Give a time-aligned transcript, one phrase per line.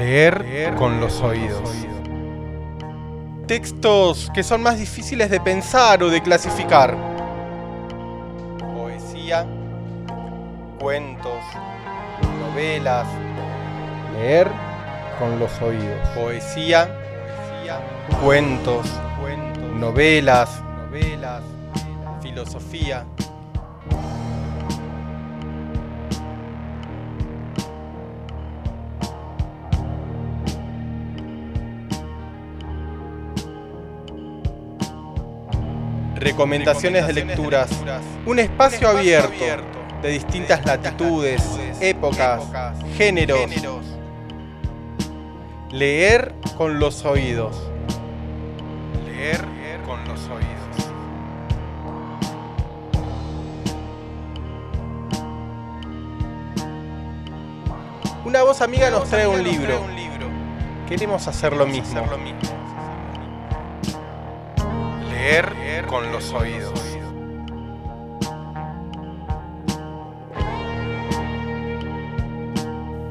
[0.00, 1.60] Leer con los oídos.
[3.46, 6.96] Textos que son más difíciles de pensar o de clasificar.
[8.74, 9.46] Poesía,
[10.80, 11.42] cuentos,
[12.40, 13.06] novelas.
[14.14, 14.48] Leer
[15.18, 16.08] con los oídos.
[16.14, 16.88] Poesía,
[18.22, 18.86] cuentos,
[19.78, 21.42] novelas, novelas,
[22.22, 23.04] filosofía.
[36.20, 37.70] Recomendaciones de lecturas.
[38.26, 39.42] Un espacio abierto
[40.02, 41.42] de distintas latitudes,
[41.80, 42.42] épocas,
[42.98, 43.50] géneros.
[45.70, 47.56] Leer con los oídos.
[49.06, 49.40] Leer
[49.86, 50.50] con los oídos.
[58.26, 59.80] Una voz amiga nos trae un libro.
[60.86, 62.04] Queremos hacer lo mismo.
[65.30, 66.98] Leer con los oídos.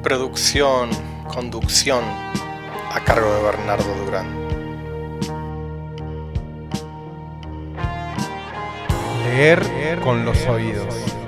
[0.04, 0.90] Producción,
[1.34, 2.04] conducción,
[2.94, 4.28] a cargo de Bernardo Durán.
[9.24, 11.19] Leer con los oídos.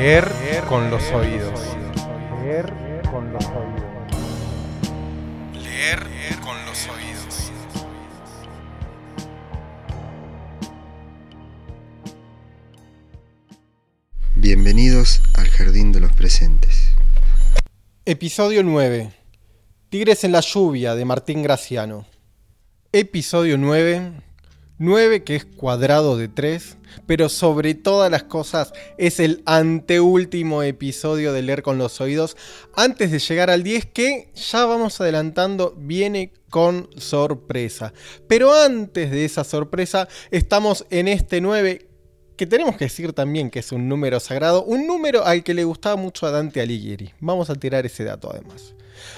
[0.00, 1.60] Leer con los oídos.
[2.44, 2.72] Leer
[3.10, 3.82] con los oídos.
[5.54, 7.50] Leer con los oídos.
[14.36, 16.92] Bienvenidos al Jardín de los Presentes.
[18.04, 19.10] Episodio 9.
[19.88, 22.06] Tigres en la lluvia de Martín Graciano.
[22.92, 24.27] Episodio 9.
[24.78, 31.32] 9 que es cuadrado de 3, pero sobre todas las cosas es el anteúltimo episodio
[31.32, 32.36] de Leer con los Oídos,
[32.74, 37.92] antes de llegar al 10 que ya vamos adelantando, viene con sorpresa.
[38.28, 41.88] Pero antes de esa sorpresa, estamos en este 9
[42.36, 45.64] que tenemos que decir también que es un número sagrado, un número al que le
[45.64, 47.12] gustaba mucho a Dante Alighieri.
[47.18, 48.74] Vamos a tirar ese dato además.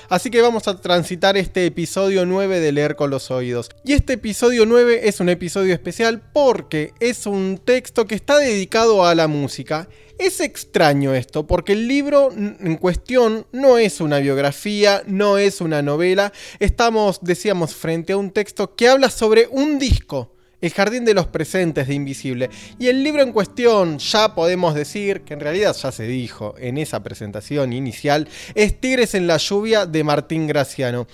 [0.08, 3.70] Así que vamos a transitar este episodio 9 de Leer con los Oídos.
[3.84, 9.06] Y este episodio 9 es un episodio especial porque es un texto que está dedicado
[9.06, 9.88] a la música.
[10.18, 15.80] Es extraño esto, porque el libro en cuestión no es una biografía, no es una
[15.80, 16.32] novela.
[16.58, 21.26] Estamos, decíamos, frente a un texto que habla sobre un disco el Jardín de los
[21.26, 22.50] Presentes de Invisible.
[22.78, 26.78] Y el libro en cuestión, ya podemos decir, que en realidad ya se dijo en
[26.78, 31.06] esa presentación inicial, es Tigres en la Lluvia de Martín Graciano.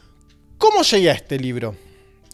[0.58, 1.76] ¿Cómo llegué a este libro?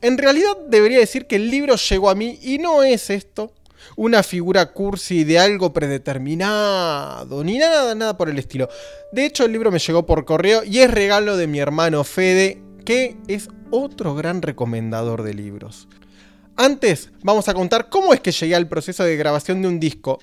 [0.00, 3.52] En realidad debería decir que el libro llegó a mí y no es esto
[3.96, 8.68] una figura cursi de algo predeterminado, ni nada, nada por el estilo.
[9.12, 12.62] De hecho, el libro me llegó por correo y es regalo de mi hermano Fede,
[12.84, 15.88] que es otro gran recomendador de libros.
[16.56, 20.18] Antes vamos a contar cómo es que llegué al proceso de grabación de un disco.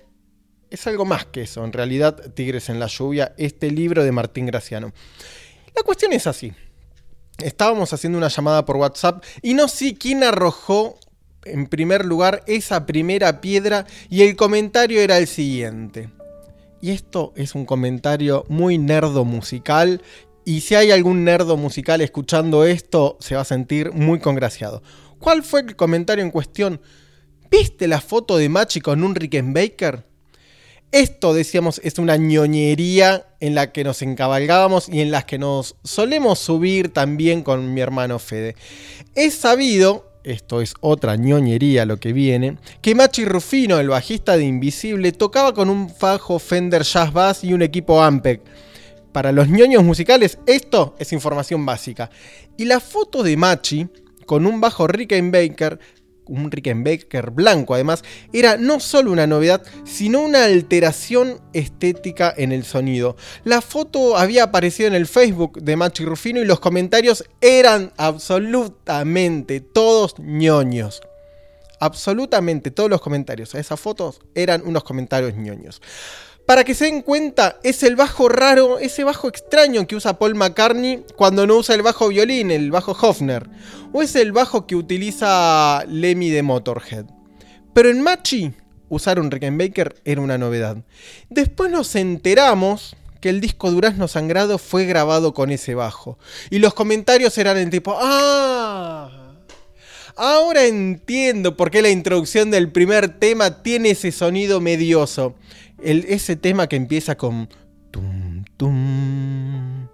[0.70, 4.46] Es algo más que eso, en realidad, Tigres en la lluvia, este libro de Martín
[4.46, 4.94] Graciano.
[5.76, 6.54] La cuestión es así.
[7.40, 11.00] Estábamos haciendo una llamada por WhatsApp y no sé quién arrojó
[11.46, 16.10] en primer lugar esa primera piedra y el comentario era el siguiente.
[16.82, 20.02] Y esto es un comentario muy nerdo musical
[20.46, 24.82] y si hay algún nerdo musical escuchando esto se va a sentir muy congraciado.
[25.20, 26.82] ¿Cuál fue el comentario en cuestión?
[27.52, 30.06] ¿Viste la foto de Machi con un Rickenbacker?
[30.92, 35.76] Esto, decíamos, es una ñoñería en la que nos encabalgábamos y en las que nos
[35.84, 38.56] solemos subir también con mi hermano Fede.
[39.14, 44.46] Es sabido, esto es otra ñoñería lo que viene, que Machi Rufino, el bajista de
[44.46, 48.42] Invisible, tocaba con un fajo Fender Jazz Bass y un equipo Ampeg.
[49.12, 52.10] Para los ñoños musicales, esto es información básica.
[52.58, 53.88] Y la foto de Machi
[54.30, 55.80] con un bajo Rickenbacker,
[56.28, 62.64] un Rickenbacker blanco además, era no solo una novedad, sino una alteración estética en el
[62.64, 63.18] sonido.
[63.44, 69.62] La foto había aparecido en el Facebook de Machi Rufino y los comentarios eran absolutamente
[69.62, 71.02] todos ñoños.
[71.80, 75.82] Absolutamente todos los comentarios a esas fotos eran unos comentarios ñoños.
[76.50, 80.34] Para que se den cuenta, es el bajo raro, ese bajo extraño que usa Paul
[80.34, 83.48] McCartney cuando no usa el bajo violín, el bajo Hofner.
[83.94, 87.06] O es el bajo que utiliza Lemmy de Motorhead.
[87.72, 88.52] Pero en Machi,
[88.90, 90.78] usar un Rickenbacker era una novedad.
[91.30, 96.18] Después nos enteramos que el disco Durazno Sangrado fue grabado con ese bajo.
[96.50, 99.36] Y los comentarios eran el tipo, ¡ah!
[100.16, 105.36] Ahora entiendo por qué la introducción del primer tema tiene ese sonido medioso.
[105.82, 107.50] Ese tema que empieza con
[107.92, 109.88] tum, tum,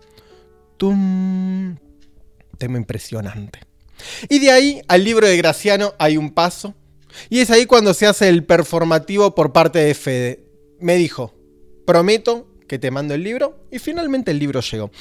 [0.77, 1.77] tum.
[2.57, 3.59] Tema impresionante.
[4.29, 6.73] Y de ahí al libro de Graciano hay un paso.
[7.29, 10.43] Y es ahí cuando se hace el performativo por parte de Fede.
[10.79, 11.33] Me dijo,
[11.85, 14.91] prometo que te mando el libro y finalmente el libro llegó.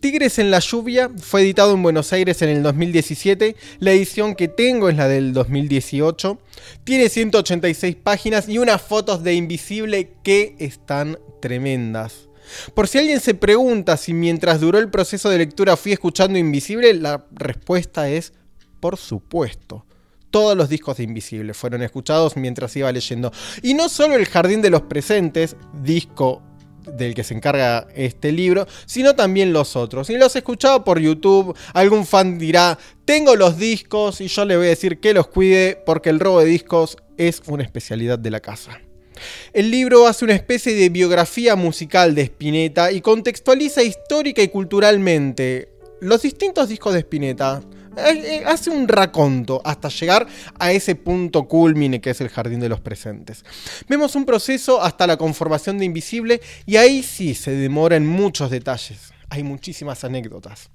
[0.00, 4.48] Tigres en la lluvia fue editado en Buenos Aires en el 2017, la edición que
[4.48, 6.38] tengo es la del 2018,
[6.84, 12.28] tiene 186 páginas y unas fotos de Invisible que están tremendas.
[12.74, 16.92] Por si alguien se pregunta si mientras duró el proceso de lectura fui escuchando Invisible,
[16.94, 18.32] la respuesta es
[18.80, 19.86] por supuesto
[20.34, 23.30] todos los discos de Invisible fueron escuchados mientras iba leyendo.
[23.62, 26.42] Y no solo El Jardín de los Presentes, disco
[26.86, 30.10] del que se encarga este libro, sino también los otros.
[30.10, 34.56] Y los he escuchado por YouTube, algún fan dirá, tengo los discos y yo le
[34.56, 38.30] voy a decir que los cuide porque el robo de discos es una especialidad de
[38.30, 38.80] la casa.
[39.52, 45.68] El libro hace una especie de biografía musical de Spinetta y contextualiza histórica y culturalmente
[46.00, 47.62] los distintos discos de Spinetta,
[48.46, 50.26] hace un raconto hasta llegar
[50.58, 53.44] a ese punto culmine que es el jardín de los presentes.
[53.88, 58.50] Vemos un proceso hasta la conformación de Invisible y ahí sí se demora en muchos
[58.50, 59.12] detalles.
[59.30, 60.70] Hay muchísimas anécdotas.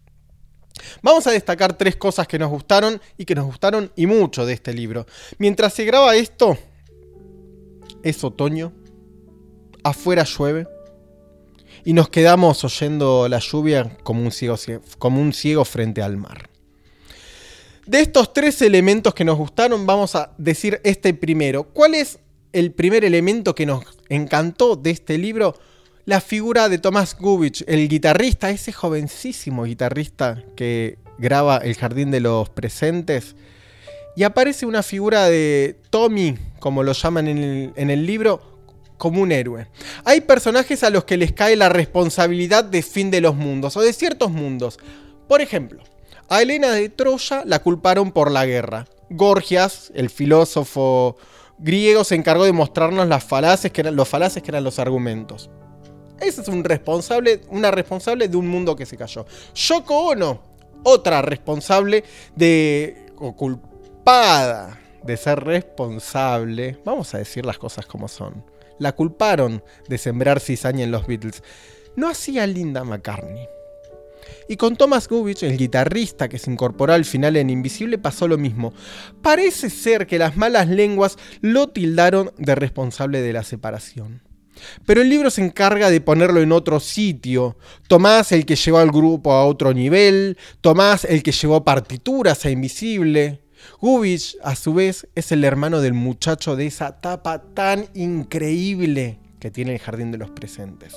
[1.01, 4.54] Vamos a destacar tres cosas que nos gustaron y que nos gustaron y mucho de
[4.54, 5.06] este libro.
[5.38, 6.57] Mientras se graba esto,
[8.04, 8.74] es otoño,
[9.83, 10.68] afuera llueve
[11.83, 16.48] y nos quedamos oyendo la lluvia como un ciego frente al mar.
[17.89, 21.63] De estos tres elementos que nos gustaron, vamos a decir este primero.
[21.63, 22.19] ¿Cuál es
[22.53, 25.56] el primer elemento que nos encantó de este libro?
[26.06, 32.19] La figura de Tomás Gubich, el guitarrista, ese jovencísimo guitarrista que graba El Jardín de
[32.19, 33.36] los Presentes.
[34.15, 38.39] Y aparece una figura de Tommy, como lo llaman en el, en el libro,
[39.00, 39.65] como un héroe.
[40.06, 43.81] Hay personajes a los que les cae la responsabilidad de fin de los mundos o
[43.81, 44.77] de ciertos mundos.
[45.27, 45.81] Por ejemplo,
[46.29, 48.85] a Helena de Troya la culparon por la guerra.
[49.09, 51.17] Gorgias, el filósofo
[51.57, 55.49] griego, se encargó de mostrarnos las falaces los falaces que eran los argumentos.
[56.19, 59.25] Ese es un responsable, una responsable de un mundo que se cayó.
[59.55, 60.41] Yoko Ono,
[60.83, 62.03] otra responsable
[62.35, 63.07] de.
[63.17, 66.77] o culpada de ser responsable.
[66.85, 68.43] Vamos a decir las cosas como son.
[68.77, 71.43] La culparon de sembrar cizaña en los Beatles.
[71.95, 73.47] No hacía Linda McCartney.
[74.51, 78.39] Y con Thomas Gubich, el guitarrista que se incorporó al final en Invisible, pasó lo
[78.39, 78.73] mismo.
[79.21, 84.23] Parece ser que las malas lenguas lo tildaron de responsable de la separación.
[84.87, 87.57] Pero el libro se encarga de ponerlo en otro sitio.
[87.87, 92.49] Tomás el que llevó al grupo a otro nivel, Tomás el que llevó partituras a
[92.49, 93.43] Invisible.
[93.79, 99.51] Gubich, a su vez, es el hermano del muchacho de esa tapa tan increíble que
[99.51, 100.95] tiene el Jardín de los Presentes.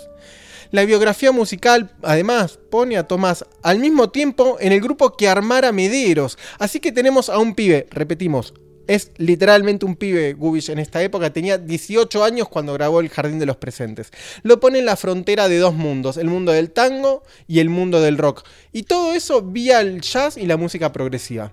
[0.72, 5.70] La biografía musical, además, pone a Tomás al mismo tiempo en el grupo que armara
[5.70, 6.38] Mederos.
[6.58, 8.54] Así que tenemos a un pibe, repetimos,
[8.86, 13.38] es literalmente un pibe Gubich en esta época, tenía 18 años cuando grabó El Jardín
[13.38, 14.12] de los Presentes.
[14.44, 18.00] Lo pone en la frontera de dos mundos, el mundo del tango y el mundo
[18.00, 18.42] del rock.
[18.72, 21.52] Y todo eso vía el jazz y la música progresiva.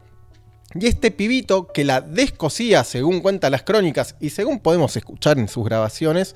[0.75, 5.49] Y este pibito que la descosía, según cuentan las crónicas y según podemos escuchar en
[5.49, 6.35] sus grabaciones,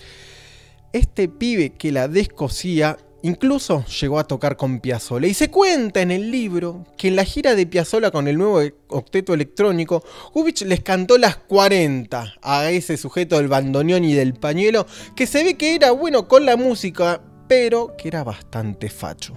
[0.93, 5.27] este pibe que la descosía incluso llegó a tocar con Piazzolla.
[5.27, 8.61] Y se cuenta en el libro que en la gira de Piazzolla con el nuevo
[8.89, 14.85] octeto electrónico, Gubich les cantó las 40 a ese sujeto del bandoneón y del pañuelo,
[15.15, 19.33] que se ve que era bueno con la música, pero que era bastante facho.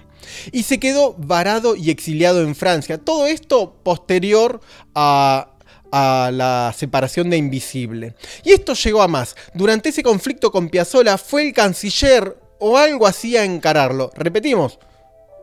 [0.51, 2.99] Y se quedó varado y exiliado en Francia.
[2.99, 4.61] Todo esto posterior
[4.95, 5.56] a
[5.93, 8.15] a la separación de Invisible.
[8.45, 9.37] Y esto llegó a más.
[9.55, 14.11] Durante ese conflicto con Piazzolla fue el canciller o algo así a encararlo.
[14.15, 14.79] Repetimos,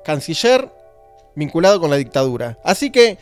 [0.03, 0.69] canciller
[1.35, 2.57] vinculado con la dictadura.
[2.63, 3.17] Así que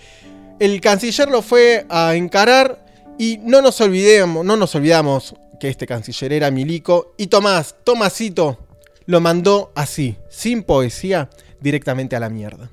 [0.59, 2.83] el canciller lo fue a encarar
[3.17, 8.57] y no nos olvidemos, no nos olvidamos que este canciller era Milico y Tomás, Tomasito,
[9.05, 12.71] lo mandó así, sin poesía, directamente a la mierda.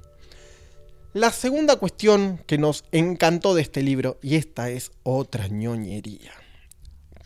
[1.14, 6.32] La segunda cuestión que nos encantó de este libro, y esta es otra ñoñería.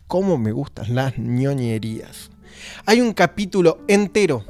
[0.06, 2.30] ¿Cómo me gustan las ñoñerías?
[2.86, 4.44] Hay un capítulo entero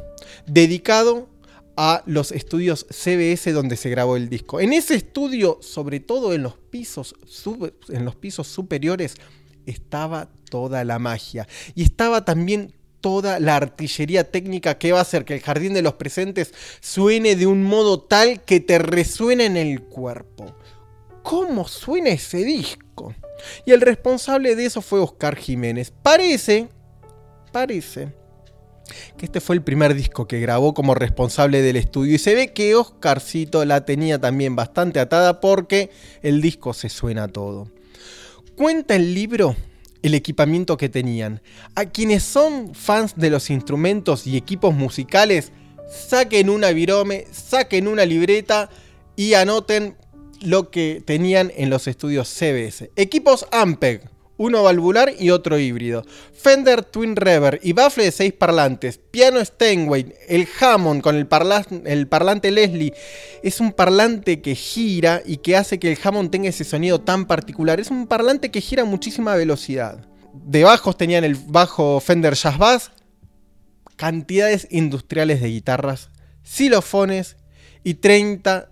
[0.47, 1.31] dedicado
[1.79, 4.61] a los estudios CBS donde se grabó el disco.
[4.61, 7.15] En ese estudio, sobre todo en los pisos,
[7.89, 9.15] en los pisos superiores,
[9.65, 11.49] estaba toda la magia.
[11.75, 15.83] Y estaba también toda la artillería técnica que va a hacer que el jardín de
[15.83, 20.57] los presentes suene de un modo tal que te resuene en el cuerpo.
[21.23, 23.15] cómo suena ese disco.
[23.65, 25.93] Y el responsable de eso fue Oscar Jiménez.
[26.03, 26.69] Parece,
[27.53, 28.13] parece
[29.17, 32.53] que este fue el primer disco que grabó como responsable del estudio y se ve
[32.53, 35.91] que Oscarcito la tenía también bastante atada porque
[36.23, 37.69] el disco se suena todo.
[38.57, 39.57] Cuenta el libro
[40.03, 41.43] el equipamiento que tenían.
[41.75, 45.53] A quienes son fans de los instrumentos y equipos musicales,
[45.89, 48.71] saquen una virome, saquen una libreta
[49.17, 49.97] y anoten
[50.41, 52.91] lo que tenían en los estudios CBS.
[52.97, 54.11] Equipos Ampeg,
[54.43, 56.05] uno valvular y otro híbrido.
[56.33, 58.99] Fender Twin Reverb y bafle de 6 parlantes.
[58.99, 62.93] Piano Steinway, el Hammond con el, parlante Leslie.
[63.43, 67.27] Es un parlante que gira y que hace que el Hammond tenga ese sonido tan
[67.27, 67.79] particular.
[67.79, 70.05] Es un parlante que gira muchísima velocidad.
[70.35, 72.93] De bajos tenían el bajo Fender Jazz Bass.
[73.97, 76.11] Cantidades industriales de guitarras,
[76.43, 77.37] xilofones
[77.85, 78.69] y 30,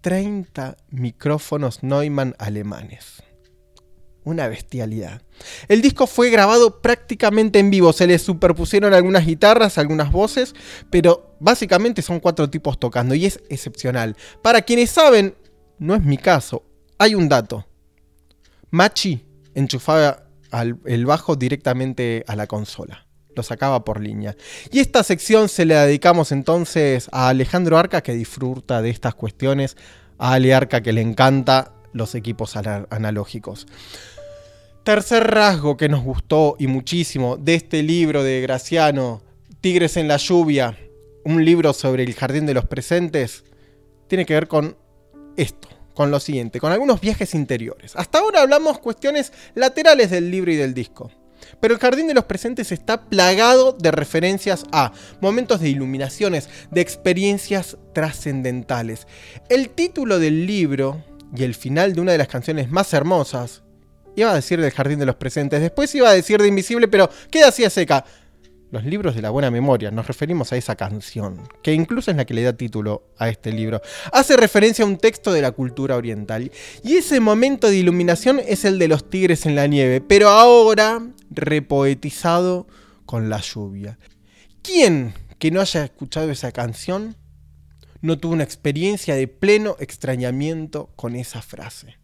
[0.00, 3.25] 30 micrófonos Neumann alemanes
[4.26, 5.22] una bestialidad.
[5.68, 10.52] El disco fue grabado prácticamente en vivo, se le superpusieron algunas guitarras, algunas voces,
[10.90, 14.16] pero básicamente son cuatro tipos tocando y es excepcional.
[14.42, 15.36] Para quienes saben,
[15.78, 16.64] no es mi caso,
[16.98, 17.68] hay un dato.
[18.70, 20.24] Machi enchufaba
[20.84, 23.06] el bajo directamente a la consola.
[23.36, 24.34] Lo sacaba por línea.
[24.72, 29.76] Y esta sección se la dedicamos entonces a Alejandro Arca, que disfruta de estas cuestiones,
[30.18, 33.66] a Ale Arca, que le encanta los equipos analógicos.
[34.86, 39.20] Tercer rasgo que nos gustó y muchísimo de este libro de Graciano,
[39.60, 40.78] Tigres en la lluvia,
[41.24, 43.42] un libro sobre el jardín de los presentes,
[44.06, 44.76] tiene que ver con
[45.36, 47.96] esto, con lo siguiente, con algunos viajes interiores.
[47.96, 51.10] Hasta ahora hablamos cuestiones laterales del libro y del disco.
[51.58, 56.80] Pero el jardín de los presentes está plagado de referencias a momentos de iluminaciones, de
[56.80, 59.08] experiencias trascendentales.
[59.48, 61.02] El título del libro
[61.36, 63.64] y el final de una de las canciones más hermosas
[64.16, 67.10] Iba a decir del Jardín de los Presentes, después iba a decir de Invisible, pero
[67.30, 68.04] queda así a seca.
[68.72, 72.24] Los libros de la buena memoria, nos referimos a esa canción, que incluso es la
[72.24, 73.80] que le da título a este libro.
[74.12, 76.50] Hace referencia a un texto de la cultura oriental.
[76.82, 81.00] Y ese momento de iluminación es el de los tigres en la nieve, pero ahora
[81.30, 82.66] repoetizado
[83.04, 83.98] con la lluvia.
[84.62, 87.16] ¿Quién que no haya escuchado esa canción
[88.00, 91.98] no tuvo una experiencia de pleno extrañamiento con esa frase?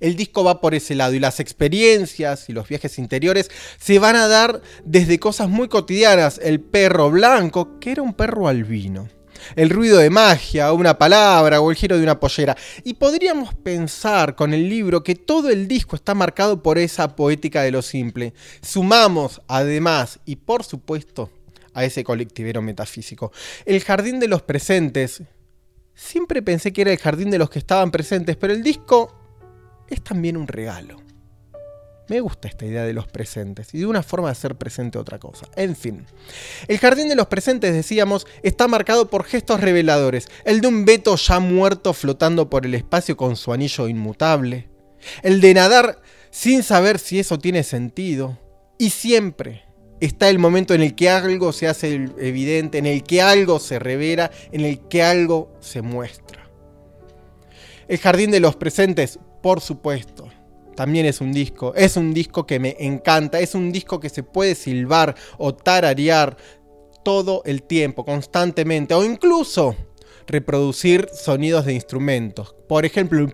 [0.00, 4.16] El disco va por ese lado y las experiencias y los viajes interiores se van
[4.16, 6.40] a dar desde cosas muy cotidianas.
[6.42, 9.08] El perro blanco, que era un perro albino.
[9.56, 12.56] El ruido de magia, una palabra o el giro de una pollera.
[12.82, 17.62] Y podríamos pensar con el libro que todo el disco está marcado por esa poética
[17.62, 18.32] de lo simple.
[18.62, 21.30] Sumamos, además, y por supuesto,
[21.74, 23.32] a ese colectivero metafísico.
[23.66, 25.22] El jardín de los presentes.
[25.94, 29.14] Siempre pensé que era el jardín de los que estaban presentes, pero el disco
[29.88, 31.00] es también un regalo.
[32.08, 35.18] Me gusta esta idea de los presentes y de una forma de hacer presente otra
[35.18, 35.46] cosa.
[35.56, 36.04] En fin,
[36.68, 40.28] el jardín de los presentes, decíamos, está marcado por gestos reveladores.
[40.44, 44.68] El de un Beto ya muerto flotando por el espacio con su anillo inmutable.
[45.22, 48.38] El de nadar sin saber si eso tiene sentido.
[48.78, 49.64] Y siempre
[50.00, 53.78] está el momento en el que algo se hace evidente, en el que algo se
[53.78, 56.50] revela, en el que algo se muestra.
[57.88, 60.30] El jardín de los presentes por supuesto.
[60.74, 64.22] También es un disco, es un disco que me encanta, es un disco que se
[64.22, 66.38] puede silbar o tararear
[67.04, 69.76] todo el tiempo, constantemente, o incluso
[70.26, 72.56] reproducir sonidos de instrumentos.
[72.66, 73.28] Por ejemplo,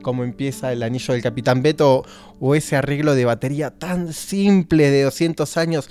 [0.00, 2.02] como empieza el anillo del Capitán Beto,
[2.40, 5.90] o ese arreglo de batería tan simple de 200 años,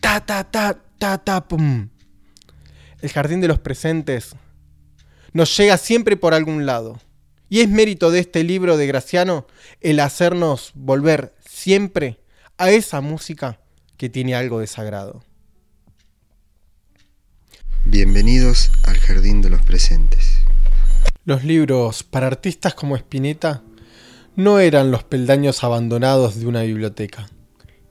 [0.00, 1.88] ta ta ta ta ta pum.
[3.00, 4.36] El jardín de los presentes
[5.32, 7.00] nos llega siempre por algún lado.
[7.48, 9.46] Y es mérito de este libro de Graciano
[9.80, 12.18] el hacernos volver siempre
[12.58, 13.60] a esa música
[13.96, 15.22] que tiene algo de sagrado.
[17.84, 20.40] Bienvenidos al Jardín de los Presentes.
[21.24, 23.62] Los libros para artistas como Spinetta
[24.34, 27.28] no eran los peldaños abandonados de una biblioteca,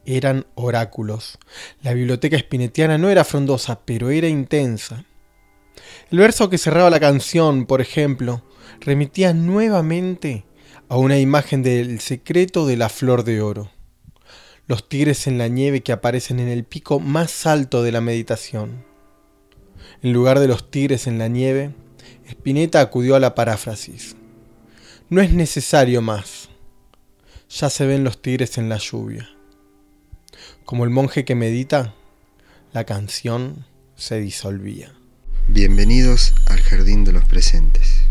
[0.06, 1.40] eran oráculos.
[1.82, 5.06] La biblioteca spinetiana no era frondosa, pero era intensa.
[6.12, 8.44] El verso que cerraba la canción, por ejemplo,
[8.80, 10.46] remitía nuevamente
[10.90, 13.72] a una imagen del secreto de la flor de oro.
[14.68, 18.84] Los tigres en la nieve que aparecen en el pico más alto de la meditación.
[20.02, 21.74] En lugar de los tigres en la nieve,
[22.28, 24.16] Spinetta acudió a la paráfrasis.
[25.10, 26.50] No es necesario más.
[27.50, 29.30] Ya se ven los tigres en la lluvia.
[30.66, 31.94] Como el monje que medita,
[32.74, 34.94] la canción se disolvía.
[35.48, 38.05] Bienvenidos al Jardín de los Presentes.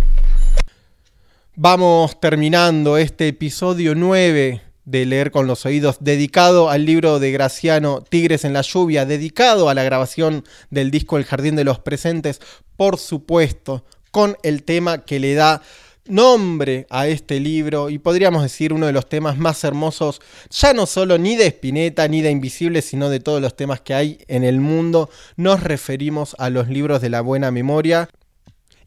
[1.57, 8.03] Vamos terminando este episodio 9 de Leer con los Oídos, dedicado al libro de Graciano
[8.03, 12.41] Tigres en la Lluvia, dedicado a la grabación del disco El Jardín de los Presentes,
[12.77, 15.63] por supuesto, con el tema que le da
[16.07, 20.21] nombre a este libro y podríamos decir uno de los temas más hermosos,
[20.51, 23.95] ya no solo ni de Spinetta ni de Invisible, sino de todos los temas que
[23.95, 25.09] hay en el mundo.
[25.37, 28.09] Nos referimos a los libros de la buena memoria.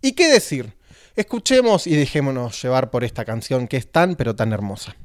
[0.01, 0.76] ¿Y qué decir?
[1.17, 4.95] Escuchemos y dejémonos llevar por esta canción que es tan pero tan hermosa.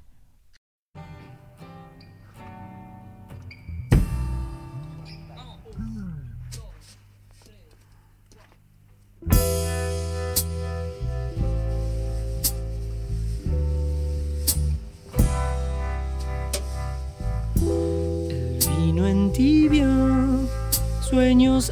[21.08, 21.70] sueños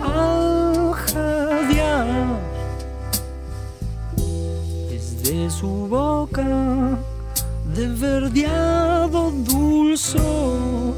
[5.60, 6.96] su boca
[7.76, 10.94] de verdeado dulzor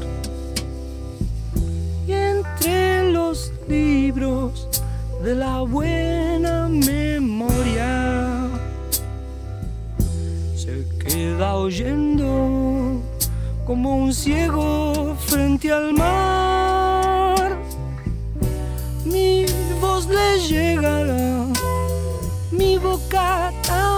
[2.07, 4.69] y entre los libros
[5.21, 8.47] de la buena memoria
[10.55, 13.01] se queda oyendo
[13.65, 17.57] como un ciego frente al mar.
[19.03, 19.45] Mi
[19.81, 21.47] voz le llegará,
[22.49, 23.92] mi boca también.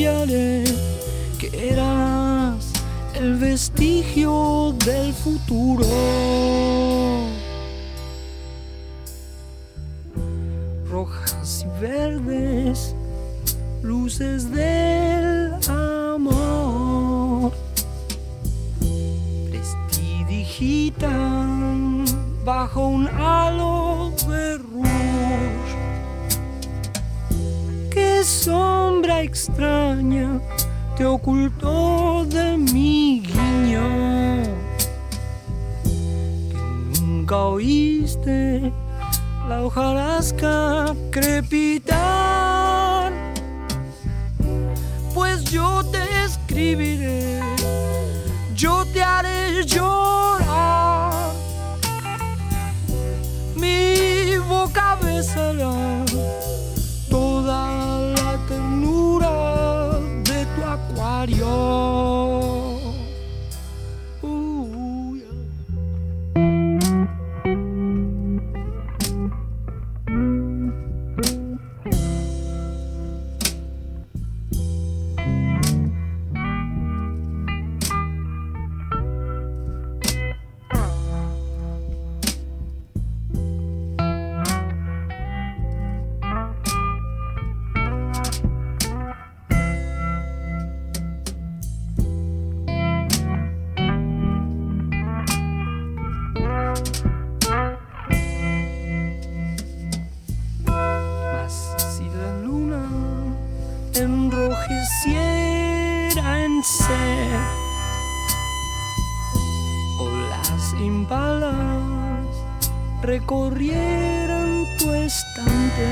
[0.00, 2.72] Que eras
[3.14, 5.84] el vestigio del futuro.
[10.88, 12.94] Rojas y verdes
[13.82, 17.52] luces del amor
[19.50, 22.06] prestidigitan
[22.42, 24.88] bajo un halo de rouge.
[27.90, 28.79] Qué sombra
[29.30, 30.40] extraña
[30.96, 33.88] te ocultó de mi guiño
[36.50, 38.72] que nunca oíste
[39.48, 42.80] la hojarasca crepitar
[45.50, 47.40] yo te escribiré,
[48.54, 51.32] yo te haré llorar.
[53.56, 56.04] Mi boca besará
[61.00, 62.39] while you're
[110.60, 112.20] tu acuario.
[113.02, 115.88] recorrieran tu estante,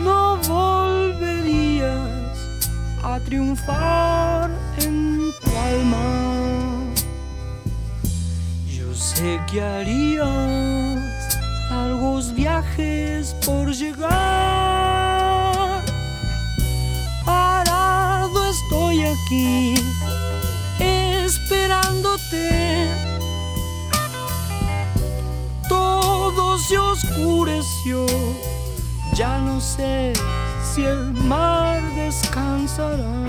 [0.00, 1.88] no volverías
[3.02, 6.32] a triunfar en tu alma.
[8.66, 10.98] Yo sé que harías
[11.70, 14.12] largos viajes por llegar.
[17.24, 19.74] Parado estoy aquí
[21.42, 23.12] esperándote
[26.68, 28.06] se oscureció.
[29.14, 30.12] Ya no sé
[30.62, 33.26] si el mar descansará.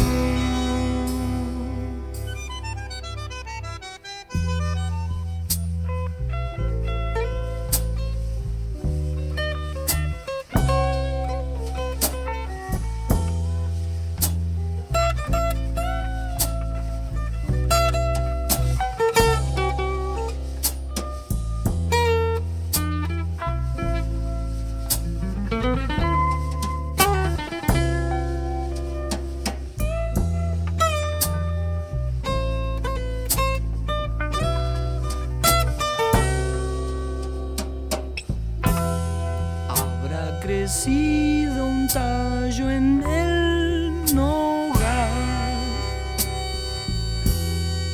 [40.63, 45.12] crecido un tallo en el nogal.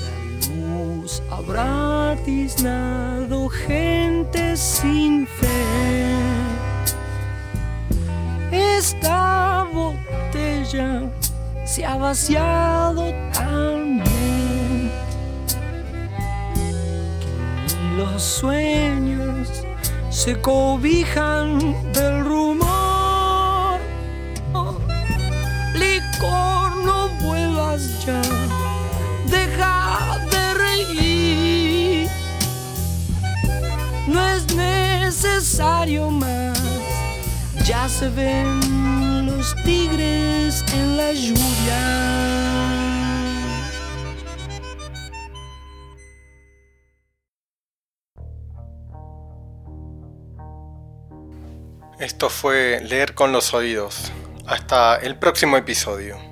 [0.03, 0.15] La
[0.53, 6.05] luz habrá tiznado gente sin fe.
[8.51, 11.10] Esta botella
[11.65, 14.91] se ha vaciado también.
[17.97, 19.65] Los sueños
[20.12, 21.58] se cobijan
[21.93, 22.18] del
[37.99, 41.81] se ven los tigres en la lluvia.
[51.99, 54.13] Esto fue Leer con los Oídos.
[54.47, 56.29] Hasta el próximo episodio.